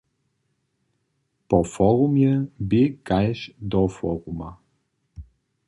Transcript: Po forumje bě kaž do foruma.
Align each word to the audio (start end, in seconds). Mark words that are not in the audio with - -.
Po 1.47 1.59
forumje 1.73 2.31
bě 2.69 2.85
kaž 3.07 3.37
do 3.71 3.81
foruma. 3.97 4.51